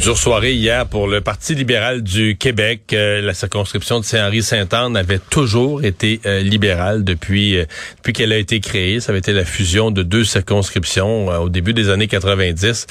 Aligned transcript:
Jour 0.00 0.16
soirée 0.16 0.54
hier 0.54 0.86
pour 0.86 1.06
le 1.08 1.20
Parti 1.20 1.54
libéral 1.54 2.02
du 2.02 2.34
Québec. 2.34 2.94
Euh, 2.94 3.20
la 3.20 3.34
circonscription 3.34 4.00
de 4.00 4.04
Saint-Henri-Saint-Anne 4.06 4.96
avait 4.96 5.18
toujours 5.18 5.84
été 5.84 6.22
euh, 6.24 6.40
libérale 6.40 7.04
depuis 7.04 7.58
euh, 7.58 7.66
depuis 7.98 8.14
qu'elle 8.14 8.32
a 8.32 8.38
été 8.38 8.60
créée. 8.60 9.00
Ça 9.00 9.10
avait 9.10 9.18
été 9.18 9.34
la 9.34 9.44
fusion 9.44 9.90
de 9.90 10.02
deux 10.02 10.24
circonscriptions 10.24 11.28
au 11.28 11.50
début 11.50 11.74
des 11.74 11.90
années 11.90 12.06
90. 12.06 12.86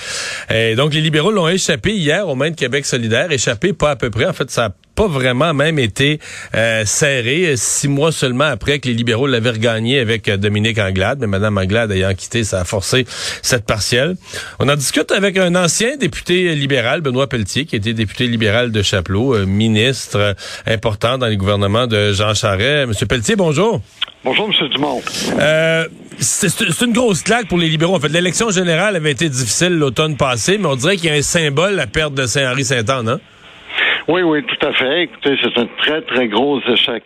Et 0.53 0.75
donc 0.75 0.93
les 0.93 1.01
libéraux 1.01 1.31
l'ont 1.31 1.47
échappé 1.47 1.95
hier 1.95 2.27
au 2.27 2.35
main 2.35 2.51
de 2.51 2.55
Québec 2.55 2.85
solidaire. 2.85 3.31
Échappé 3.31 3.73
pas 3.73 3.89
à 3.89 3.95
peu 3.95 4.11
près. 4.11 4.27
En 4.27 4.33
fait, 4.33 4.51
ça 4.51 4.69
pas 4.95 5.07
vraiment 5.07 5.53
même 5.53 5.79
été 5.79 6.19
euh, 6.55 6.83
serré. 6.85 7.55
Six 7.55 7.87
mois 7.87 8.11
seulement 8.11 8.45
après 8.45 8.79
que 8.79 8.87
les 8.87 8.93
libéraux 8.93 9.27
l'avaient 9.27 9.51
regagné 9.51 9.99
avec 9.99 10.27
euh, 10.27 10.37
Dominique 10.37 10.77
Anglade, 10.77 11.19
mais 11.21 11.27
Mme 11.27 11.57
Anglade 11.57 11.91
ayant 11.91 12.13
quitté, 12.13 12.43
ça 12.43 12.61
a 12.61 12.65
forcé 12.65 13.05
cette 13.41 13.65
partielle. 13.65 14.15
On 14.59 14.67
en 14.67 14.75
discute 14.75 15.11
avec 15.11 15.37
un 15.37 15.55
ancien 15.55 15.97
député 15.97 16.55
libéral, 16.55 17.01
Benoît 17.01 17.27
Pelletier, 17.27 17.65
qui 17.65 17.75
était 17.75 17.93
député 17.93 18.27
libéral 18.27 18.71
de 18.71 18.81
Chapelot, 18.81 19.35
euh, 19.35 19.45
ministre 19.45 20.35
important 20.65 21.17
dans 21.17 21.27
les 21.27 21.37
gouvernements 21.37 21.87
de 21.87 22.13
Jean 22.13 22.33
Charest. 22.33 22.87
Monsieur 22.87 23.05
Pelletier, 23.05 23.35
bonjour. 23.35 23.81
Bonjour, 24.23 24.49
M. 24.49 24.67
Dumont. 24.69 25.01
Euh, 25.39 25.87
c'est 26.19 26.81
une 26.81 26.91
grosse 26.91 27.21
claque 27.21 27.47
pour 27.47 27.57
les 27.57 27.69
libéraux. 27.69 27.95
En 27.95 27.99
fait, 28.01 28.09
l'élection 28.09 28.49
générale 28.51 28.97
avait 28.97 29.11
été 29.11 29.29
difficile 29.29 29.77
l'automne 29.77 30.17
passé, 30.17 30.57
mais 30.57 30.67
on 30.67 30.75
dirait 30.75 30.97
qu'il 30.97 31.09
y 31.09 31.13
a 31.13 31.15
un 31.15 31.21
symbole, 31.21 31.75
la 31.75 31.87
perte 31.87 32.13
de 32.13 32.25
Saint-Henri-Saint-Anne, 32.25 33.07
hein? 33.07 33.19
Oui, 34.11 34.23
oui, 34.23 34.41
tout 34.41 34.67
à 34.67 34.73
fait. 34.73 35.03
Écoutez, 35.03 35.37
c'est 35.39 35.55
un 35.59 35.67
très, 35.77 36.01
très 36.01 36.27
gros 36.27 36.59
échec 36.61 37.03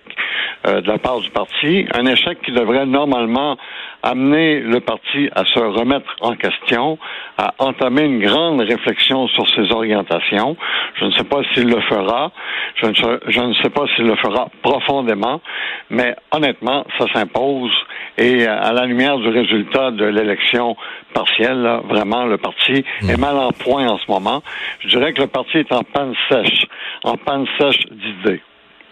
euh, 0.67 0.81
de 0.81 0.87
la 0.87 0.97
part 0.97 1.19
du 1.19 1.29
parti. 1.29 1.85
Un 1.93 2.05
échec 2.05 2.41
qui 2.41 2.51
devrait 2.51 2.85
normalement 2.85 3.57
amener 4.01 4.59
le 4.59 4.79
parti 4.79 5.29
à 5.33 5.45
se 5.45 5.59
remettre 5.59 6.15
en 6.21 6.35
question, 6.35 6.97
à 7.37 7.53
entamer 7.59 8.03
une 8.03 8.19
grande 8.19 8.61
réflexion 8.61 9.27
sur 9.29 9.47
ses 9.55 9.71
orientations. 9.71 10.57
Je 10.99 11.05
ne 11.05 11.11
sais 11.11 11.23
pas 11.23 11.41
s'il 11.53 11.67
le 11.67 11.81
fera. 11.81 12.31
Je 12.75 12.87
ne, 12.87 12.93
je 13.27 13.39
ne 13.39 13.53
sais 13.55 13.69
pas 13.69 13.85
s'il 13.95 14.05
le 14.05 14.15
fera 14.17 14.49
profondément, 14.61 15.41
mais 15.89 16.15
honnêtement, 16.31 16.85
ça 16.97 17.05
s'impose. 17.13 17.71
Et 18.17 18.45
à 18.45 18.73
la 18.73 18.85
lumière 18.85 19.17
du 19.17 19.29
résultat 19.29 19.91
de 19.91 20.05
l'élection 20.05 20.75
partielle, 21.13 21.79
vraiment, 21.85 22.25
le 22.25 22.37
parti 22.37 22.83
hmm. 23.01 23.09
est 23.09 23.17
mal 23.17 23.37
en 23.37 23.51
point 23.51 23.87
en 23.87 23.97
ce 23.97 24.11
moment. 24.11 24.43
Je 24.79 24.89
dirais 24.89 25.13
que 25.13 25.21
le 25.21 25.27
parti 25.27 25.57
est 25.57 25.71
en 25.71 25.83
panne 25.83 26.13
sèche 26.29 26.67
en 27.03 27.17
panne 27.17 27.45
sèche 27.59 27.85
d'idées. 27.91 28.41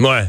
Ouais. 0.02 0.26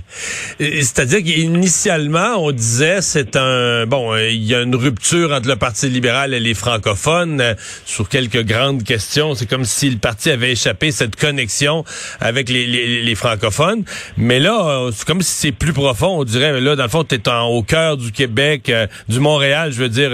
C'est-à-dire 0.58 1.22
qu'initialement, 1.22 2.36
on 2.36 2.52
disait 2.52 3.00
c'est 3.00 3.36
un 3.36 3.86
bon, 3.86 4.12
euh, 4.12 4.28
il 4.28 4.44
y 4.44 4.54
a 4.54 4.60
une 4.60 4.74
rupture 4.74 5.32
entre 5.32 5.48
le 5.48 5.56
Parti 5.56 5.88
libéral 5.88 6.34
et 6.34 6.40
les 6.40 6.52
francophones 6.52 7.40
euh, 7.40 7.54
sur 7.86 8.10
quelques 8.10 8.44
grandes 8.44 8.84
questions. 8.84 9.34
C'est 9.34 9.46
comme 9.46 9.64
si 9.64 9.88
le 9.88 9.96
parti 9.96 10.30
avait 10.30 10.52
échappé 10.52 10.92
cette 10.92 11.16
connexion 11.16 11.86
avec 12.20 12.50
les, 12.50 12.66
les, 13.02 13.14
francophones. 13.14 13.84
Mais 14.18 14.40
là, 14.40 14.60
euh, 14.62 14.90
c'est 14.94 15.06
comme 15.06 15.22
si 15.22 15.32
c'est 15.32 15.52
plus 15.52 15.72
profond. 15.72 16.20
On 16.20 16.24
dirait 16.24 16.60
là, 16.60 16.76
dans 16.76 16.82
le 16.82 16.88
fond, 16.90 17.04
t'es 17.04 17.26
en, 17.30 17.46
au 17.46 17.62
cœur 17.62 17.96
du 17.96 18.12
Québec, 18.12 18.70
du 19.08 19.20
Montréal, 19.20 19.72
je 19.72 19.78
veux 19.78 19.88
dire 19.88 20.10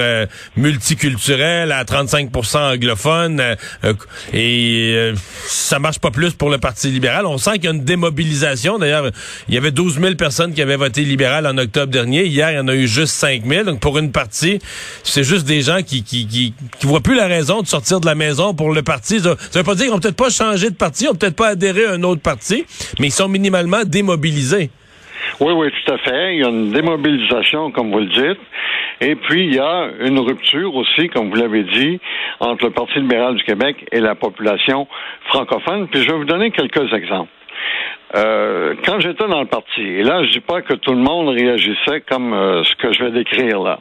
multiculturel 0.56 1.72
à 1.72 1.82
35% 1.82 2.74
anglophone, 2.74 3.42
et 4.32 5.12
ça 5.48 5.78
marche 5.78 5.98
pas 5.98 6.10
plus 6.10 6.32
pour 6.34 6.50
le 6.50 6.58
Parti 6.58 6.88
libéral. 6.88 7.26
On 7.26 7.38
sent 7.38 7.52
qu'il 7.54 7.64
y 7.64 7.68
a 7.68 7.72
une 7.72 7.84
démobilisation. 7.84 8.78
D'ailleurs 8.78 9.10
il 9.48 9.54
y 9.54 9.58
avait 9.58 9.70
12 9.70 10.00
000 10.00 10.14
personnes 10.14 10.52
qui 10.52 10.62
avaient 10.62 10.76
voté 10.76 11.02
libéral 11.02 11.46
en 11.46 11.56
octobre 11.58 11.90
dernier. 11.92 12.24
Hier, 12.24 12.50
il 12.50 12.56
y 12.56 12.58
en 12.58 12.68
a 12.68 12.74
eu 12.74 12.86
juste 12.86 13.14
5 13.14 13.44
000. 13.44 13.64
Donc, 13.64 13.80
pour 13.80 13.98
une 13.98 14.12
partie, 14.12 14.58
c'est 15.02 15.24
juste 15.24 15.46
des 15.46 15.62
gens 15.62 15.82
qui, 15.82 16.02
qui, 16.02 16.26
qui, 16.26 16.54
voient 16.82 17.00
plus 17.00 17.16
la 17.16 17.26
raison 17.26 17.62
de 17.62 17.66
sortir 17.66 18.00
de 18.00 18.06
la 18.06 18.14
maison 18.14 18.54
pour 18.54 18.72
le 18.72 18.82
parti. 18.82 19.20
Ça, 19.20 19.36
veut 19.52 19.62
pas 19.62 19.74
dire 19.74 19.84
qu'ils 19.84 19.92
vont 19.92 20.00
peut-être 20.00 20.16
pas 20.16 20.30
changer 20.30 20.70
de 20.70 20.76
parti, 20.76 21.04
ils 21.04 21.08
vont 21.08 21.14
peut-être 21.14 21.36
pas 21.36 21.48
adhérer 21.48 21.86
à 21.86 21.92
un 21.92 22.02
autre 22.02 22.22
parti, 22.22 22.64
mais 22.98 23.08
ils 23.08 23.12
sont 23.12 23.28
minimalement 23.28 23.84
démobilisés. 23.84 24.70
Oui, 25.40 25.52
oui, 25.52 25.68
tout 25.84 25.92
à 25.92 25.98
fait. 25.98 26.34
Il 26.34 26.40
y 26.40 26.44
a 26.44 26.48
une 26.48 26.72
démobilisation, 26.72 27.70
comme 27.70 27.92
vous 27.92 28.00
le 28.00 28.06
dites. 28.06 28.40
Et 29.00 29.14
puis, 29.14 29.46
il 29.46 29.54
y 29.54 29.60
a 29.60 29.90
une 30.00 30.18
rupture 30.18 30.74
aussi, 30.74 31.08
comme 31.08 31.30
vous 31.30 31.36
l'avez 31.36 31.64
dit, 31.64 32.00
entre 32.40 32.66
le 32.66 32.70
Parti 32.70 32.98
libéral 32.98 33.36
du 33.36 33.44
Québec 33.44 33.86
et 33.92 34.00
la 34.00 34.14
population 34.14 34.88
francophone. 35.28 35.88
Puis, 35.88 36.02
je 36.02 36.10
vais 36.10 36.18
vous 36.18 36.24
donner 36.24 36.50
quelques 36.50 36.92
exemples. 36.92 37.30
Euh, 38.16 38.74
quand 38.86 39.00
j'étais 39.00 39.26
dans 39.28 39.40
le 39.40 39.46
parti, 39.46 39.82
et 39.82 40.02
là, 40.02 40.24
je 40.24 40.30
dis 40.30 40.40
pas 40.40 40.62
que 40.62 40.72
tout 40.72 40.92
le 40.92 41.00
monde 41.00 41.28
réagissait 41.28 42.00
comme 42.08 42.32
euh, 42.32 42.64
ce 42.64 42.74
que 42.76 42.90
je 42.90 43.04
vais 43.04 43.10
décrire 43.10 43.60
là, 43.60 43.80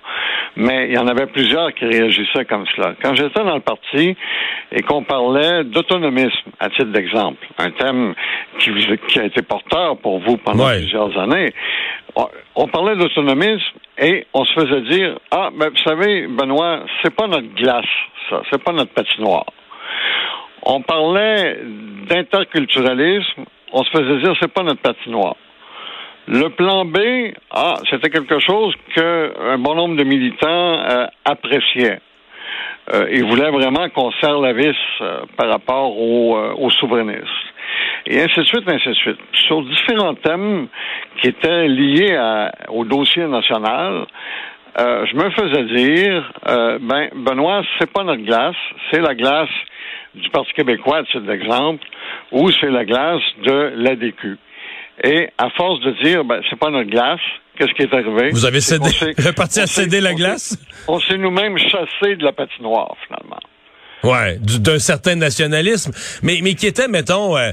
mais 0.57 0.87
il 0.89 0.95
y 0.95 0.97
en 0.97 1.07
avait 1.07 1.27
plusieurs 1.27 1.73
qui 1.73 1.85
réagissaient 1.85 2.43
comme 2.43 2.65
cela. 2.75 2.93
Quand 3.01 3.15
j'étais 3.15 3.41
dans 3.41 3.55
le 3.55 3.61
parti 3.61 4.17
et 4.73 4.81
qu'on 4.81 5.03
parlait 5.03 5.63
d'autonomisme, 5.63 6.51
à 6.59 6.69
titre 6.69 6.91
d'exemple, 6.91 7.47
un 7.57 7.71
thème 7.71 8.15
qui, 8.59 8.71
qui, 9.07 9.19
a 9.19 9.23
été 9.23 9.41
porteur 9.43 9.97
pour 9.97 10.19
vous 10.19 10.35
pendant 10.35 10.67
plusieurs 10.71 11.17
années, 11.17 11.53
on, 12.55 12.67
parlait 12.67 12.95
d'autonomisme 12.95 13.77
et 13.97 14.25
on 14.33 14.45
se 14.45 14.53
faisait 14.53 14.81
dire 14.81 15.17
ah 15.31 15.49
ben 15.53 15.69
vous 15.69 15.83
savez 15.83 16.27
Benoît, 16.27 16.81
c'est 17.03 17.15
pas 17.15 17.27
notre 17.27 17.53
glace, 17.55 17.85
ça, 18.29 18.41
c'est 18.51 18.63
pas 18.63 18.71
notre 18.71 18.93
patinoire. 18.93 19.45
On 20.63 20.81
parlait 20.81 21.59
d'interculturalisme 22.09 23.45
on 23.73 23.83
se 23.83 23.89
faisait 23.91 24.17
dire 24.21 24.33
c'est 24.39 24.51
pas 24.51 24.63
notre 24.63 24.81
patinoire. 24.81 25.35
Le 26.27 26.49
plan 26.49 26.83
B, 26.83 26.97
ah, 27.51 27.75
c'était 27.89 28.09
quelque 28.09 28.39
chose 28.39 28.73
qu'un 28.93 29.57
bon 29.59 29.75
nombre 29.75 29.95
de 29.95 30.03
militants 30.03 30.79
euh, 30.79 31.07
appréciaient. 31.23 32.01
Euh, 32.93 33.07
ils 33.11 33.23
voulaient 33.23 33.51
vraiment 33.51 33.89
qu'on 33.89 34.11
serre 34.21 34.39
la 34.39 34.53
vis 34.53 34.75
euh, 35.01 35.21
par 35.37 35.49
rapport 35.49 35.97
aux, 35.97 36.69
souverainistes. 36.71 37.23
Et 38.05 38.21
ainsi 38.21 38.39
de 38.39 38.45
suite, 38.45 38.63
ainsi 38.67 38.89
de 38.89 38.93
suite. 38.93 39.19
Sur 39.47 39.61
différents 39.63 40.15
thèmes 40.15 40.67
qui 41.21 41.27
étaient 41.27 41.67
liés 41.67 42.17
au 42.69 42.85
dossier 42.85 43.25
national, 43.25 44.05
je 44.77 45.15
me 45.15 45.29
faisais 45.31 45.63
dire, 45.75 46.31
ben, 46.81 47.09
Benoît, 47.15 47.63
c'est 47.79 47.91
pas 47.91 48.03
notre 48.03 48.23
glace, 48.23 48.55
c'est 48.91 49.01
la 49.01 49.15
glace 49.15 49.49
du 50.15 50.29
Parti 50.29 50.53
québécois, 50.53 51.03
c'est 51.11 51.19
l'exemple, 51.19 51.85
ou 52.31 52.49
c'est 52.59 52.69
la 52.69 52.85
glace 52.85 53.21
de 53.45 53.73
l'ADQ. 53.75 54.37
Et 55.03 55.29
à 55.37 55.49
force 55.51 55.79
de 55.81 55.91
dire, 56.03 56.23
ben, 56.25 56.41
c'est 56.49 56.57
pas 56.57 56.71
notre 56.71 56.89
glace, 56.89 57.19
qu'est-ce 57.57 57.73
qui 57.73 57.83
est 57.83 57.93
arrivé? 57.93 58.29
Vous 58.31 58.45
avez 58.45 58.61
cédé, 58.61 58.89
le 59.17 59.31
parti 59.31 59.59
a 59.59 59.67
cédé 59.67 60.01
la 60.01 60.13
glace? 60.13 60.57
On 60.87 60.99
s'est 60.99 61.17
nous-mêmes 61.17 61.57
chassés 61.57 62.15
de 62.15 62.23
la 62.23 62.31
patinoire, 62.31 62.95
finalement. 63.05 63.39
Ouais, 64.03 64.37
d'un 64.39 64.79
certain 64.79 65.15
nationalisme, 65.15 65.91
mais 66.23 66.39
mais 66.43 66.53
qui 66.53 66.67
était, 66.67 66.87
mettons, 66.87 67.35
euh, 67.35 67.51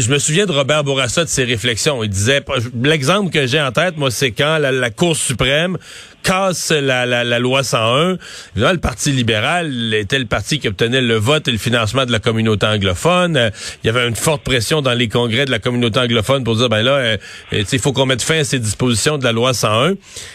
je 0.00 0.10
me 0.10 0.18
souviens 0.18 0.46
de 0.46 0.52
Robert 0.52 0.84
Bourassa 0.84 1.24
de 1.24 1.28
ses 1.28 1.44
réflexions. 1.44 2.02
Il 2.02 2.10
disait, 2.10 2.42
l'exemple 2.82 3.30
que 3.30 3.46
j'ai 3.46 3.60
en 3.60 3.72
tête, 3.72 3.96
moi, 3.96 4.10
c'est 4.10 4.30
quand 4.30 4.58
la, 4.58 4.90
Cour 4.90 5.16
suprême 5.16 5.76
casse 6.22 6.70
la, 6.70 7.38
loi 7.38 7.62
101. 7.64 8.16
le 8.54 8.76
Parti 8.76 9.10
libéral 9.10 9.92
était 9.94 10.18
le 10.18 10.26
parti 10.26 10.60
qui 10.60 10.68
obtenait 10.68 11.00
le 11.00 11.16
vote 11.16 11.48
et 11.48 11.52
le 11.52 11.58
financement 11.58 12.06
de 12.06 12.12
la 12.12 12.20
communauté 12.20 12.66
anglophone. 12.66 13.50
il 13.82 13.86
y 13.86 13.90
avait 13.90 14.06
une 14.06 14.14
forte 14.14 14.42
pression 14.42 14.82
dans 14.82 14.92
les 14.92 15.08
congrès 15.08 15.46
de 15.46 15.50
la 15.50 15.58
communauté 15.58 15.98
anglophone 15.98 16.44
pour 16.44 16.56
dire, 16.56 16.68
ben 16.68 16.82
là, 16.82 16.92
euh, 16.92 17.16
il 17.50 17.78
faut 17.78 17.92
qu'on 17.92 18.06
mette 18.06 18.22
fin 18.22 18.38
à 18.38 18.44
ces 18.44 18.60
dispositions 18.60 19.18
de 19.18 19.24
la 19.24 19.32
loi 19.32 19.52
101. 19.52 19.94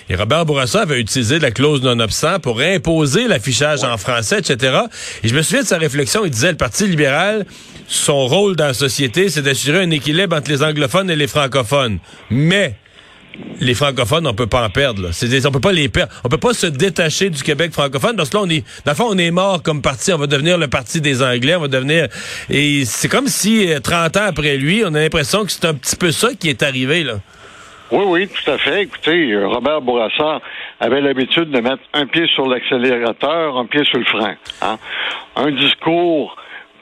Et 0.10 0.16
Robert 0.16 0.46
Bourassa 0.46 0.82
avait 0.82 1.00
utilisé 1.00 1.40
la 1.40 1.52
clause 1.52 1.82
non-obstant 1.82 2.40
pour 2.40 2.60
imposer 2.60 3.28
l'affichage 3.28 3.84
en 3.84 3.98
français, 3.98 4.40
etc. 4.40 4.80
Et 5.24 5.30
je 5.30 5.36
me 5.36 5.42
souviens 5.42 5.62
de 5.62 5.68
sa 5.68 5.78
réflexion. 5.78 6.26
Il 6.26 6.32
disait, 6.32 6.52
le 6.52 6.58
Parti 6.58 6.86
libéral, 6.86 7.46
son 7.88 8.28
rôle 8.28 8.56
dans 8.56 8.68
la 8.68 8.74
société, 8.74 9.30
c'est 9.30 9.47
d'assurer 9.48 9.80
un 9.80 9.92
équilibre 9.92 10.36
entre 10.36 10.52
les 10.52 10.62
anglophones 10.62 11.10
et 11.10 11.16
les 11.16 11.28
francophones. 11.28 12.00
Mais 12.30 12.76
les 13.62 13.74
francophones, 13.74 14.28
on 14.28 14.34
peut 14.34 14.48
pas 14.48 14.66
en 14.66 14.70
perdre. 14.70 15.10
On 15.46 15.52
peut 15.52 15.60
pas 15.60 15.72
les 15.72 15.90
perdre. 15.90 16.12
On 16.26 16.30
peut 16.30 16.38
pas 16.38 16.54
se 16.54 16.68
détacher 16.68 17.30
du 17.30 17.42
Québec 17.44 17.72
francophone 17.72 18.16
parce 18.16 18.30
que 18.30 18.38
là, 18.38 18.44
on 18.44 18.50
est, 18.50 18.66
dans 18.86 18.92
le 18.92 18.96
fond, 18.96 19.08
on 19.10 19.18
est 19.18 19.32
mort 19.32 19.64
comme 19.64 19.82
parti. 19.82 20.12
On 20.12 20.18
va 20.18 20.28
devenir 20.28 20.58
le 20.58 20.68
parti 20.68 21.00
des 21.00 21.24
Anglais. 21.24 21.56
On 21.56 21.62
va 21.62 21.68
devenir. 21.68 22.08
Et 22.50 22.84
c'est 22.86 23.08
comme 23.08 23.28
si 23.28 23.70
30 23.82 24.18
euh, 24.18 24.20
ans 24.20 24.26
après 24.28 24.58
lui, 24.58 24.84
on 24.86 24.94
a 24.94 25.00
l'impression 25.00 25.46
que 25.46 25.52
c'est 25.52 25.66
un 25.66 25.74
petit 25.74 25.96
peu 25.96 26.12
ça 26.12 26.30
qui 26.38 26.50
est 26.50 26.62
arrivé 26.62 27.04
là. 27.04 27.16
Oui, 27.90 28.04
oui, 28.06 28.28
tout 28.28 28.52
à 28.52 28.58
fait. 28.58 28.82
Écoutez, 28.82 29.32
euh, 29.32 29.48
Robert 29.48 29.82
Bourassa 29.82 30.42
avait 30.82 31.00
l'habitude 31.00 31.52
de 31.52 31.62
mettre 31.62 31.84
un 31.94 32.06
pied 32.06 32.28
sur 32.36 32.46
l'accélérateur, 32.48 33.58
un 33.58 33.66
pied 33.66 33.86
sur 33.86 34.00
le 34.00 34.06
frein. 34.06 34.36
Hein. 34.62 34.78
Un 35.38 35.52
discours 35.52 36.36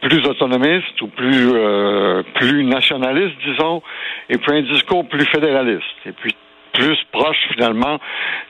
plus 0.08 0.24
autonomiste 0.28 1.02
ou 1.02 1.08
plus 1.08 1.52
euh, 1.54 2.22
plus 2.36 2.64
nationaliste, 2.64 3.36
disons, 3.44 3.82
et 4.30 4.38
puis 4.38 4.58
un 4.58 4.62
discours 4.62 5.08
plus 5.08 5.26
fédéraliste. 5.26 5.84
Et 6.06 6.12
puis 6.12 6.36
plus 6.76 6.98
proche 7.12 7.38
finalement 7.54 7.98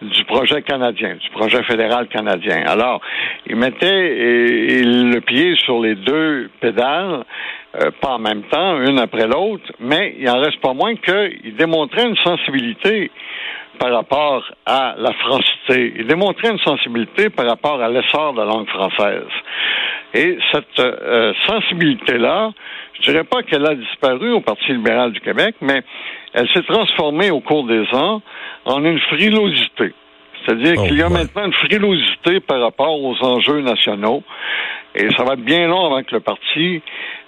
du 0.01 0.23
projet 0.25 0.61
canadien, 0.63 1.15
du 1.15 1.29
projet 1.29 1.63
fédéral 1.63 2.07
canadien. 2.07 2.63
Alors, 2.67 3.01
il 3.47 3.55
mettait 3.55 4.83
le 4.83 5.19
pied 5.19 5.55
sur 5.57 5.79
les 5.81 5.95
deux 5.95 6.49
pédales, 6.59 7.23
euh, 7.81 7.91
pas 8.01 8.15
en 8.15 8.19
même 8.19 8.43
temps, 8.43 8.81
une 8.81 8.99
après 8.99 9.27
l'autre, 9.27 9.71
mais 9.79 10.15
il 10.19 10.29
en 10.29 10.39
reste 10.39 10.59
pas 10.61 10.73
moins 10.73 10.95
qu'il 10.95 11.55
démontrait 11.55 12.07
une 12.07 12.17
sensibilité 12.17 13.11
par 13.79 13.91
rapport 13.91 14.43
à 14.65 14.95
la 14.97 15.11
francité. 15.13 15.93
Il 15.97 16.07
démontrait 16.07 16.51
une 16.51 16.59
sensibilité 16.59 17.29
par 17.29 17.45
rapport 17.45 17.81
à 17.81 17.89
l'essor 17.89 18.33
de 18.33 18.39
la 18.39 18.45
langue 18.45 18.69
française. 18.69 19.27
Et 20.13 20.37
cette 20.51 20.79
euh, 20.79 21.33
sensibilité-là, 21.45 22.51
je 22.99 23.11
dirais 23.11 23.23
pas 23.23 23.43
qu'elle 23.43 23.65
a 23.65 23.75
disparu 23.75 24.31
au 24.31 24.41
Parti 24.41 24.71
libéral 24.71 25.11
du 25.11 25.19
Québec, 25.19 25.55
mais 25.61 25.83
elle 26.33 26.47
s'est 26.49 26.63
transformée 26.63 27.31
au 27.31 27.39
cours 27.39 27.65
des 27.65 27.85
ans 27.93 28.21
en 28.65 28.83
une 28.83 28.99
frilosité. 28.99 29.93
C'est-à-dire 30.45 30.75
oh, 30.77 30.83
qu'il 30.83 30.97
y 30.97 31.01
a 31.01 31.09
maintenant 31.09 31.45
une 31.45 31.53
frilosité 31.53 32.39
par 32.39 32.61
rapport 32.61 33.01
aux 33.01 33.15
enjeux 33.23 33.61
nationaux. 33.61 34.23
Et 34.93 35.09
ça 35.17 35.23
va 35.23 35.33
être 35.33 35.43
bien 35.43 35.67
long 35.67 35.85
avant 35.85 36.03
que 36.03 36.13
le 36.13 36.21
parti 36.21 36.81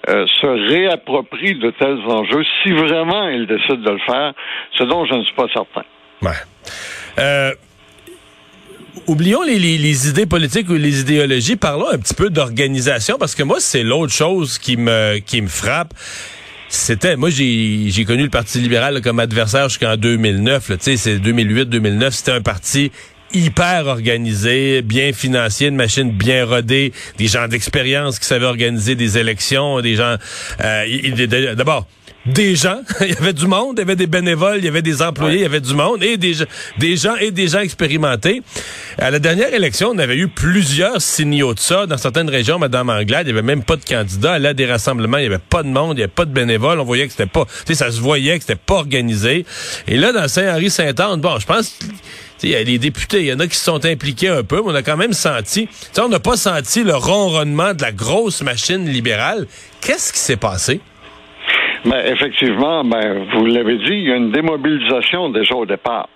euh, 0.08 0.26
se 0.40 0.46
réapproprie 0.46 1.56
de 1.56 1.70
tels 1.70 2.00
enjeux, 2.06 2.44
si 2.62 2.72
vraiment 2.72 3.28
il 3.28 3.46
décide 3.46 3.82
de 3.82 3.90
le 3.90 3.98
faire, 3.98 4.32
ce 4.72 4.84
dont 4.84 5.04
je 5.04 5.14
ne 5.14 5.24
suis 5.24 5.34
pas 5.34 5.48
certain. 5.52 5.82
Ouais. 6.22 6.30
Euh, 7.18 7.52
oublions 9.06 9.42
les, 9.42 10.08
idées 10.08 10.26
politiques 10.26 10.68
ou 10.68 10.74
les 10.74 11.00
idéologies, 11.00 11.56
parlons 11.56 11.88
un 11.90 11.98
petit 11.98 12.14
peu 12.14 12.30
d'organisation, 12.30 13.16
parce 13.18 13.34
que 13.34 13.42
moi, 13.42 13.58
c'est 13.60 13.82
l'autre 13.82 14.12
chose 14.12 14.58
qui 14.58 14.76
me, 14.76 15.18
qui 15.18 15.40
me 15.40 15.48
frappe. 15.48 15.94
C'était, 16.68 17.16
moi, 17.16 17.30
j'ai, 17.30 17.86
j'ai 17.88 18.04
connu 18.04 18.22
le 18.24 18.30
Parti 18.30 18.58
libéral 18.58 19.00
comme 19.00 19.20
adversaire 19.20 19.68
jusqu'en 19.68 19.96
2009. 19.96 20.66
Tu 20.66 20.76
sais, 20.80 20.96
c'est 20.96 21.18
2008-2009. 21.18 22.10
C'était 22.10 22.32
un 22.32 22.42
parti 22.42 22.92
hyper 23.32 23.86
organisé, 23.86 24.82
bien 24.82 25.12
financier, 25.12 25.68
une 25.68 25.76
machine 25.76 26.10
bien 26.10 26.44
rodée, 26.44 26.92
des 27.18 27.26
gens 27.26 27.48
d'expérience 27.48 28.18
qui 28.18 28.26
savaient 28.26 28.46
organiser 28.46 28.94
des 28.94 29.18
élections, 29.18 29.80
des 29.80 29.96
gens... 29.96 30.16
Euh, 30.60 31.54
D'abord, 31.54 31.86
des 32.26 32.56
gens, 32.56 32.80
il 33.00 33.10
y 33.10 33.16
avait 33.16 33.32
du 33.32 33.46
monde, 33.46 33.76
il 33.76 33.80
y 33.80 33.82
avait 33.82 33.96
des 33.96 34.06
bénévoles, 34.06 34.58
il 34.58 34.64
y 34.64 34.68
avait 34.68 34.82
des 34.82 35.02
employés, 35.02 35.38
il 35.38 35.42
y 35.42 35.46
avait 35.46 35.60
du 35.60 35.74
monde 35.74 36.02
et 36.02 36.16
des, 36.16 36.34
des 36.78 36.96
gens 36.96 37.16
et 37.16 37.30
des 37.30 37.48
gens 37.48 37.60
expérimentés. 37.60 38.42
À 38.98 39.10
la 39.10 39.18
dernière 39.18 39.52
élection, 39.52 39.90
on 39.94 39.98
avait 39.98 40.16
eu 40.16 40.28
plusieurs 40.28 41.00
signaux 41.00 41.54
de 41.54 41.60
ça. 41.60 41.86
Dans 41.86 41.96
certaines 41.96 42.28
régions, 42.28 42.58
Madame 42.58 42.90
Anglade, 42.90 43.26
il 43.26 43.30
y 43.30 43.32
avait 43.32 43.42
même 43.42 43.62
pas 43.62 43.76
de 43.76 43.84
candidats. 43.84 44.34
A 44.34 44.54
des 44.54 44.66
rassemblements, 44.66 45.18
il 45.18 45.24
y 45.24 45.26
avait 45.26 45.38
pas 45.38 45.62
de 45.62 45.68
monde, 45.68 45.96
il 45.96 46.00
y 46.00 46.02
avait 46.02 46.12
pas 46.12 46.24
de 46.24 46.32
bénévoles. 46.32 46.80
On 46.80 46.84
voyait 46.84 47.06
que 47.06 47.12
c'était 47.12 47.26
pas, 47.26 47.44
tu 47.44 47.50
sais, 47.66 47.74
ça 47.74 47.90
se 47.90 48.00
voyait 48.00 48.38
que 48.38 48.44
c'était 48.44 48.56
pas 48.56 48.76
organisé. 48.76 49.44
Et 49.86 49.96
là, 49.96 50.12
dans 50.12 50.26
Saint-Henri-Saint-Anne, 50.28 51.20
bon, 51.20 51.38
je 51.38 51.46
pense 51.46 51.78
les 52.42 52.78
députés, 52.78 53.20
il 53.20 53.26
y 53.26 53.32
en 53.32 53.40
a 53.40 53.46
qui 53.46 53.56
se 53.56 53.64
sont 53.64 53.84
impliqués 53.84 54.28
un 54.28 54.42
peu, 54.42 54.56
mais 54.56 54.72
on 54.72 54.74
a 54.74 54.82
quand 54.82 54.96
même 54.96 55.12
senti, 55.12 55.68
on 55.98 56.08
n'a 56.08 56.20
pas 56.20 56.36
senti 56.36 56.84
le 56.84 56.94
ronronnement 56.94 57.74
de 57.74 57.82
la 57.82 57.92
grosse 57.92 58.42
machine 58.42 58.84
libérale. 58.86 59.46
Qu'est-ce 59.80 60.12
qui 60.12 60.18
s'est 60.18 60.36
passé? 60.36 60.80
Ben, 61.84 62.04
effectivement, 62.06 62.84
ben, 62.84 63.26
vous 63.32 63.46
l'avez 63.46 63.76
dit, 63.78 63.92
il 63.92 64.08
y 64.08 64.12
a 64.12 64.16
une 64.16 64.32
démobilisation 64.32 65.30
déjà 65.30 65.54
au 65.54 65.66
départ. 65.66 66.08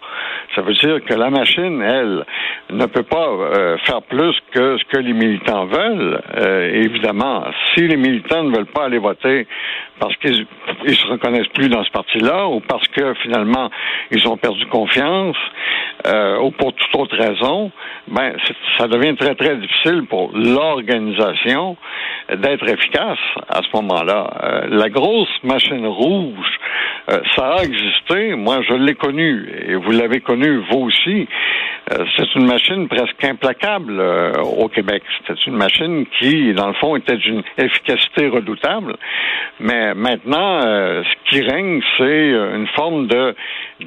Ça 0.55 0.61
veut 0.61 0.75
dire 0.75 1.03
que 1.05 1.15
la 1.15 1.31
machine, 1.31 1.81
elle, 1.81 2.25
ne 2.71 2.87
peut 2.87 3.05
pas 3.05 3.27
euh, 3.29 3.79
faire 3.87 4.03
plus 4.03 4.35
que 4.53 4.77
ce 4.79 4.85
que 4.85 4.99
les 4.99 5.13
militants 5.13 5.67
veulent. 5.67 6.21
Euh, 6.37 6.71
évidemment, 6.75 7.45
si 7.75 7.87
les 7.87 7.97
militants 7.97 8.45
ne 8.45 8.55
veulent 8.55 8.67
pas 8.67 8.85
aller 8.85 8.99
voter 8.99 9.47
parce 10.03 10.17
qu'ils 10.17 10.47
ne 10.85 10.93
se 10.93 11.07
reconnaissent 11.07 11.53
plus 11.55 11.69
dans 11.69 11.85
ce 11.85 11.91
parti-là 11.93 12.49
ou 12.49 12.59
parce 12.59 12.89
que 12.89 13.15
finalement 13.23 13.71
ils 14.11 14.27
ont 14.27 14.37
perdu 14.37 14.67
confiance 14.67 15.37
euh, 16.09 16.41
ou 16.41 16.51
pour 16.51 16.73
toute 16.73 16.95
autre 16.97 17.17
raison, 17.17 17.71
ben 18.09 18.35
ça 18.79 18.89
devient 18.89 19.15
très 19.15 19.37
très 19.37 19.57
difficile 19.57 20.07
pour 20.09 20.33
l'organisation 20.35 21.77
d'être 22.35 22.69
efficace 22.69 23.19
à 23.49 23.61
ce 23.63 23.77
moment-là. 23.77 24.67
la 24.71 24.89
grosse 24.89 25.37
machine 25.45 25.87
rouge, 25.87 26.59
ça 27.37 27.57
a 27.59 27.63
existé. 27.63 28.35
Moi, 28.35 28.63
je 28.69 28.75
l'ai 28.75 28.95
connu 28.95 29.49
et 29.69 29.75
vous 29.75 29.91
l'avez 29.93 30.21
connu 30.21 30.63
vous 30.71 30.87
aussi. 30.87 31.29
Euh, 31.91 32.05
c'est 32.17 32.35
une 32.37 32.47
machine 32.47 32.89
presque 32.89 33.23
implacable 33.25 33.99
euh, 33.99 34.33
au 34.43 34.69
Québec. 34.69 35.03
C'était 35.19 35.41
une 35.47 35.57
machine 35.57 36.07
qui, 36.19 36.55
dans 36.55 36.69
le 36.69 36.75
fond, 36.75 36.95
était 36.97 37.17
d'une 37.17 37.43
efficacité 37.59 38.29
redoutable. 38.29 38.97
Mais 39.59 39.92
maintenant, 39.95 40.61
euh, 40.65 41.03
ce 41.03 41.31
qui 41.31 41.43
règne, 41.43 41.81
c'est 41.99 42.29
une 42.31 42.67
forme 42.75 43.07
de 43.07 43.35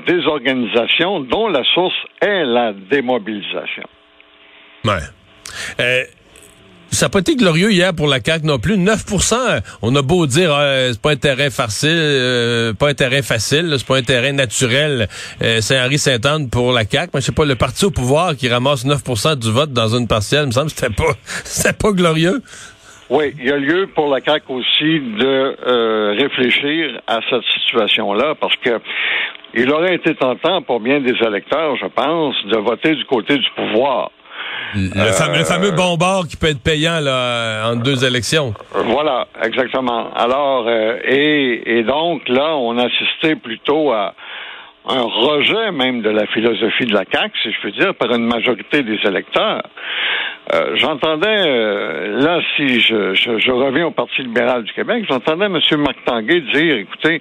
désorganisation 0.07 1.21
dont 1.21 1.47
la 1.47 1.63
source 1.73 1.95
est 2.21 2.45
la 2.45 2.73
démobilisation. 2.73 3.83
Ouais 4.83 6.05
ça 6.95 7.05
n'a 7.05 7.09
pas 7.09 7.19
été 7.19 7.35
glorieux 7.35 7.71
hier 7.71 7.93
pour 7.93 8.07
la 8.07 8.19
CAQ 8.23 8.45
non 8.45 8.57
plus. 8.57 8.77
9 8.77 9.03
on 9.81 9.95
a 9.95 10.01
beau 10.01 10.25
dire 10.27 10.53
euh, 10.53 10.91
c'est 10.93 11.01
pas 11.01 11.11
un 11.11 11.15
terrain 11.17 11.49
facile, 11.49 11.89
euh, 11.91 12.73
pas 12.73 12.89
un 12.89 13.21
facile, 13.21 13.75
c'est 13.77 13.85
pas 13.85 13.97
un 13.97 14.01
terrain 14.01 14.31
naturel. 14.31 15.09
Euh, 15.41 15.61
Saint-Henri-Saint-Anne 15.61 16.49
pour 16.49 16.71
la 16.71 16.85
CAQ. 16.89 17.11
Mais 17.13 17.21
je 17.21 17.25
sais 17.27 17.31
pas, 17.33 17.45
le 17.45 17.55
parti 17.55 17.85
au 17.85 17.91
pouvoir 17.91 18.35
qui 18.35 18.47
ramasse 18.47 18.85
9% 18.85 19.35
du 19.35 19.51
vote 19.51 19.73
dans 19.73 19.95
une 19.95 20.07
partielle, 20.07 20.43
il 20.43 20.47
me 20.47 20.51
semble 20.51 20.71
que 20.71 20.77
c'était 20.77 20.93
pas, 20.93 21.73
pas 21.73 21.91
glorieux. 21.91 22.41
Oui, 23.09 23.33
il 23.37 23.45
y 23.45 23.51
a 23.51 23.57
lieu 23.57 23.87
pour 23.93 24.09
la 24.09 24.19
CAQ 24.19 24.45
aussi 24.49 24.99
de 24.99 26.15
réfléchir 26.17 27.01
à 27.07 27.19
cette 27.29 27.43
situation-là 27.53 28.35
parce 28.39 28.55
que 28.57 28.79
il 29.53 29.71
aurait 29.71 29.95
été 29.95 30.13
tentant 30.15 30.61
pour 30.61 30.79
bien 30.81 30.99
des 30.99 31.15
électeurs, 31.25 31.77
je 31.77 31.85
pense, 31.87 32.35
de 32.45 32.57
voter 32.57 32.95
du 32.95 33.05
côté 33.05 33.37
du 33.37 33.49
pouvoir. 33.55 34.11
Le, 34.73 35.11
fameux, 35.13 35.37
le 35.37 35.45
fameux 35.45 35.71
bombard 35.71 36.27
qui 36.27 36.35
peut 36.35 36.47
être 36.47 36.61
payant 36.61 36.99
là, 36.99 37.69
en 37.69 37.77
deux 37.77 38.03
élections. 38.03 38.53
Voilà, 38.73 39.27
exactement. 39.41 40.13
Alors, 40.13 40.65
euh, 40.67 40.97
et, 41.05 41.77
et 41.77 41.83
donc 41.83 42.27
là, 42.27 42.55
on 42.57 42.77
assistait 42.77 43.35
plutôt 43.35 43.93
à 43.93 44.13
un 44.87 45.01
rejet 45.01 45.71
même 45.71 46.01
de 46.01 46.09
la 46.09 46.27
philosophie 46.27 46.85
de 46.85 46.93
la 46.93 47.05
CAQ, 47.09 47.31
si 47.41 47.51
je 47.51 47.61
peux 47.61 47.71
dire, 47.71 47.95
par 47.95 48.11
une 48.11 48.25
majorité 48.25 48.83
des 48.83 48.99
électeurs. 49.05 49.63
Euh, 50.53 50.75
j'entendais, 50.75 51.47
euh, 51.47 52.21
là, 52.21 52.39
si 52.55 52.79
je, 52.79 53.15
je, 53.15 53.39
je, 53.39 53.51
reviens 53.51 53.87
au 53.87 53.91
Parti 53.91 54.21
libéral 54.21 54.63
du 54.63 54.71
Québec, 54.73 55.03
j'entendais 55.09 55.45
M. 55.45 55.59
Marc 55.79 55.97
Tanguay 56.05 56.41
dire, 56.53 56.77
écoutez, 56.77 57.19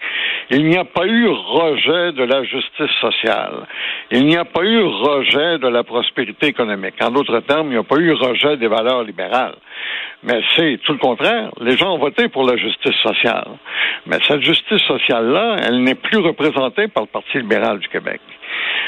il 0.50 0.66
n'y 0.66 0.76
a 0.76 0.84
pas 0.84 1.06
eu 1.06 1.26
rejet 1.28 2.12
de 2.12 2.22
la 2.22 2.44
justice 2.44 2.90
sociale. 3.00 3.66
Il 4.10 4.26
n'y 4.26 4.36
a 4.36 4.44
pas 4.44 4.62
eu 4.62 4.82
rejet 4.82 5.58
de 5.58 5.68
la 5.68 5.84
prospérité 5.84 6.48
économique. 6.48 6.94
En 7.00 7.10
d'autres 7.10 7.40
termes, 7.40 7.68
il 7.68 7.72
n'y 7.72 7.78
a 7.78 7.82
pas 7.82 7.96
eu 7.96 8.12
rejet 8.12 8.58
des 8.58 8.68
valeurs 8.68 9.04
libérales. 9.04 9.56
Mais 10.22 10.40
c'est 10.54 10.78
tout 10.84 10.92
le 10.92 10.98
contraire. 10.98 11.50
Les 11.60 11.78
gens 11.78 11.94
ont 11.94 11.98
voté 11.98 12.28
pour 12.28 12.44
la 12.44 12.56
justice 12.56 12.96
sociale. 13.02 13.48
Mais 14.06 14.18
cette 14.28 14.42
justice 14.42 14.82
sociale-là, 14.82 15.56
elle 15.66 15.82
n'est 15.82 15.94
plus 15.94 16.18
représentée 16.18 16.88
par 16.88 17.04
le 17.04 17.08
Parti 17.08 17.38
libéral 17.38 17.78
du 17.78 17.88
Québec. 17.88 18.20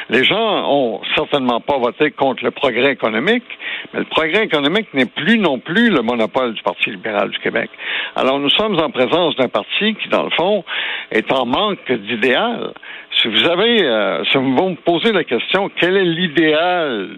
Les 0.08 0.24
gens 0.24 0.70
ont 0.70 1.00
certainement 1.16 1.60
pas 1.60 1.78
voté 1.78 2.12
contre 2.12 2.44
le 2.44 2.52
progrès 2.52 2.92
économique, 2.92 3.44
mais 3.92 4.00
le 4.00 4.06
progrès 4.06 4.44
économique 4.44 4.92
n'est 4.94 5.06
plus 5.06 5.38
non 5.38 5.58
plus 5.58 5.90
le 5.90 6.02
monopole 6.02 6.54
du 6.54 6.62
Parti 6.62 6.90
libéral 6.90 7.30
du 7.30 7.38
Québec. 7.38 7.70
Alors 8.14 8.38
nous 8.38 8.50
sommes 8.50 8.78
en 8.78 8.90
présence 8.90 9.34
d'un 9.36 9.48
parti 9.48 9.94
qui, 9.94 10.08
dans 10.08 10.22
le 10.22 10.30
fond, 10.30 10.64
est 11.10 11.30
en 11.32 11.44
manque 11.46 11.90
d'idéal. 11.90 12.72
Si 13.20 13.28
vous 13.28 13.48
avez, 13.48 13.82
euh, 13.82 14.24
si 14.30 14.38
vous 14.38 14.44
me 14.44 14.76
posez 14.76 15.12
la 15.12 15.24
question, 15.24 15.70
quel 15.80 15.96
est 15.96 16.04
l'idéal 16.04 17.08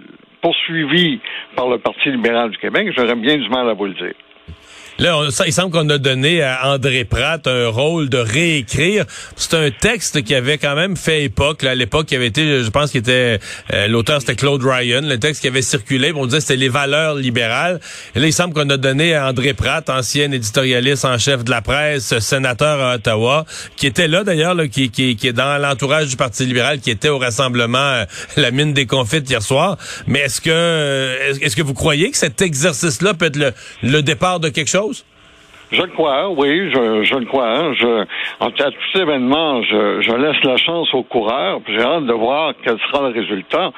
poursuivi 0.40 1.20
par 1.56 1.68
le 1.68 1.78
Parti 1.78 2.10
libéral 2.10 2.50
du 2.50 2.58
Québec, 2.58 2.92
j'aurais 2.96 3.16
bien 3.16 3.36
du 3.36 3.48
mal 3.48 3.68
à 3.68 3.74
vous 3.74 3.86
le 3.86 3.94
dire. 3.94 4.14
Là, 5.00 5.16
il 5.46 5.52
semble 5.52 5.70
qu'on 5.70 5.88
a 5.90 5.98
donné 5.98 6.42
à 6.42 6.72
André 6.72 7.04
Pratt 7.04 7.46
un 7.46 7.68
rôle 7.68 8.08
de 8.08 8.18
réécrire. 8.18 9.04
C'est 9.36 9.54
un 9.54 9.70
texte 9.70 10.24
qui 10.24 10.34
avait 10.34 10.58
quand 10.58 10.74
même 10.74 10.96
fait 10.96 11.22
époque. 11.22 11.62
à 11.62 11.76
l'époque, 11.76 12.06
qui 12.06 12.16
avait 12.16 12.26
été, 12.26 12.64
je 12.64 12.70
pense, 12.70 12.90
qu'il 12.90 12.98
était 12.98 13.38
euh, 13.72 13.86
l'auteur, 13.86 14.20
c'était 14.20 14.34
Claude 14.34 14.60
Ryan. 14.64 15.02
Le 15.02 15.16
texte 15.16 15.42
qui 15.42 15.46
avait 15.46 15.62
circulé, 15.62 16.12
on 16.16 16.26
disait 16.26 16.40
c'était 16.40 16.56
les 16.56 16.68
valeurs 16.68 17.14
libérales. 17.14 17.78
Et 18.16 18.18
là, 18.18 18.26
il 18.26 18.32
semble 18.32 18.54
qu'on 18.54 18.68
a 18.70 18.76
donné 18.76 19.14
à 19.14 19.28
André 19.28 19.54
Pratt, 19.54 19.88
ancien 19.88 20.32
éditorialiste 20.32 21.04
en 21.04 21.16
chef 21.16 21.44
de 21.44 21.50
la 21.50 21.62
presse, 21.62 22.18
sénateur 22.18 22.80
à 22.80 22.96
Ottawa, 22.96 23.46
qui 23.76 23.86
était 23.86 24.08
là 24.08 24.24
d'ailleurs, 24.24 24.56
qui, 24.68 24.90
qui, 24.90 25.14
qui 25.14 25.28
est 25.28 25.32
dans 25.32 25.62
l'entourage 25.62 26.08
du 26.08 26.16
Parti 26.16 26.44
libéral, 26.44 26.80
qui 26.80 26.90
était 26.90 27.08
au 27.08 27.18
rassemblement 27.18 27.78
euh, 27.78 28.04
La 28.36 28.50
Mine 28.50 28.72
des 28.72 28.86
Confites 28.86 29.30
hier 29.30 29.42
soir. 29.42 29.78
Mais 30.08 30.22
est-ce 30.22 30.40
que 30.40 30.50
euh, 30.50 31.34
est-ce 31.40 31.54
que 31.54 31.62
vous 31.62 31.74
croyez 31.74 32.10
que 32.10 32.16
cet 32.16 32.42
exercice-là 32.42 33.14
peut 33.14 33.26
être 33.26 33.36
le, 33.36 33.52
le 33.84 34.02
départ 34.02 34.40
de 34.40 34.48
quelque 34.48 34.66
chose? 34.68 34.87
Je 35.70 35.82
le 35.82 35.88
crois, 35.88 36.30
oui, 36.30 36.70
je, 36.70 37.02
je 37.02 37.14
le 37.14 37.26
crois. 37.26 37.50
Hein. 37.50 37.74
Je, 37.74 38.04
en 38.40 38.50
tout 38.50 38.98
événement, 38.98 39.62
je, 39.62 40.00
je 40.00 40.12
laisse 40.12 40.42
la 40.44 40.56
chance 40.56 40.92
aux 40.94 41.02
coureurs. 41.02 41.60
J'ai 41.66 41.82
hâte 41.82 42.06
de 42.06 42.12
voir 42.12 42.54
quel 42.64 42.78
sera 42.78 43.08
le 43.08 43.14
résultat. 43.14 43.72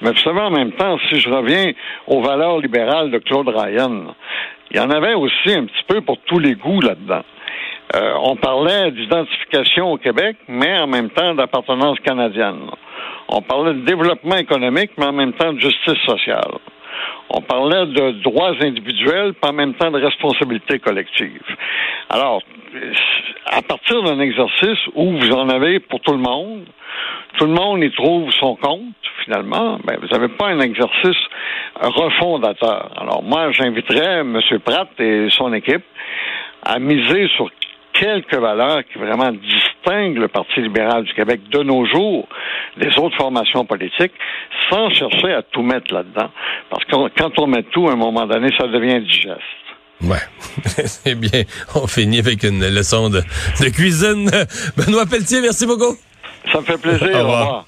Mais 0.00 0.12
vous 0.12 0.18
savez, 0.18 0.40
en 0.40 0.50
même 0.50 0.72
temps, 0.72 0.98
si 1.08 1.20
je 1.20 1.28
reviens 1.28 1.72
aux 2.06 2.22
valeurs 2.22 2.58
libérales 2.58 3.10
de 3.10 3.18
Claude 3.18 3.48
Ryan, 3.48 4.14
il 4.70 4.78
y 4.78 4.80
en 4.80 4.90
avait 4.90 5.14
aussi 5.14 5.52
un 5.52 5.66
petit 5.66 5.84
peu 5.86 6.00
pour 6.00 6.18
tous 6.26 6.38
les 6.38 6.54
goûts 6.54 6.80
là-dedans. 6.80 7.22
Euh, 7.94 8.14
on 8.22 8.36
parlait 8.36 8.90
d'identification 8.90 9.92
au 9.92 9.98
Québec, 9.98 10.36
mais 10.48 10.78
en 10.78 10.86
même 10.86 11.10
temps 11.10 11.34
d'appartenance 11.34 12.00
canadienne. 12.00 12.70
On 13.28 13.42
parlait 13.42 13.74
de 13.74 13.84
développement 13.84 14.36
économique, 14.36 14.92
mais 14.96 15.06
en 15.06 15.12
même 15.12 15.34
temps 15.34 15.52
de 15.52 15.60
justice 15.60 16.00
sociale. 16.06 16.52
On 17.30 17.40
parlait 17.40 17.86
de 17.86 18.22
droits 18.22 18.54
individuels, 18.60 19.34
pas 19.34 19.48
en 19.48 19.54
même 19.54 19.74
temps 19.74 19.90
de 19.90 20.00
responsabilité 20.00 20.78
collective. 20.78 21.42
Alors, 22.10 22.42
à 23.46 23.62
partir 23.62 24.02
d'un 24.02 24.20
exercice 24.20 24.78
où 24.94 25.16
vous 25.18 25.30
en 25.32 25.48
avez 25.48 25.80
pour 25.80 26.00
tout 26.00 26.12
le 26.12 26.18
monde, 26.18 26.64
tout 27.38 27.46
le 27.46 27.52
monde 27.52 27.82
y 27.82 27.90
trouve 27.92 28.30
son 28.32 28.56
compte, 28.56 28.94
finalement, 29.24 29.78
ben, 29.84 29.98
vous 30.00 30.08
n'avez 30.08 30.28
pas 30.28 30.48
un 30.48 30.60
exercice 30.60 31.18
refondateur. 31.80 32.90
Alors, 33.00 33.22
moi, 33.22 33.50
j'inviterais 33.52 34.20
M. 34.20 34.40
Pratt 34.64 34.88
et 34.98 35.28
son 35.30 35.52
équipe 35.52 35.84
à 36.62 36.78
miser 36.78 37.28
sur 37.36 37.50
quelques 37.92 38.34
valeurs 38.34 38.82
qui 38.84 38.98
vraiment 38.98 39.32
distinguent 39.84 40.18
le 40.18 40.28
Parti 40.28 40.60
libéral 40.60 41.04
du 41.04 41.12
Québec 41.14 41.40
de 41.50 41.62
nos 41.62 41.86
jours 41.86 42.28
des 42.76 42.88
autres 42.98 43.16
formations 43.16 43.64
politiques, 43.64 44.12
sans 44.70 44.90
chercher 44.90 45.32
à 45.32 45.42
tout 45.42 45.62
mettre 45.62 45.92
là-dedans. 45.92 46.30
Parce 46.70 46.84
que 46.84 47.18
quand 47.18 47.38
on 47.38 47.46
met 47.46 47.62
tout, 47.64 47.88
à 47.88 47.92
un 47.92 47.96
moment 47.96 48.26
donné, 48.26 48.48
ça 48.58 48.66
devient 48.66 49.00
digeste. 49.00 49.40
Ouais, 50.02 50.18
c'est 50.86 51.14
bien. 51.18 51.44
On 51.74 51.86
finit 51.86 52.18
avec 52.18 52.42
une 52.42 52.66
leçon 52.68 53.10
de, 53.10 53.20
de 53.20 53.68
cuisine. 53.70 54.28
Benoît 54.76 55.06
Pelletier, 55.06 55.40
merci 55.40 55.66
beaucoup. 55.66 55.96
Ça 56.52 56.60
me 56.60 56.64
fait 56.64 56.80
plaisir. 56.80 57.14
Au 57.14 57.18
revoir. 57.18 57.64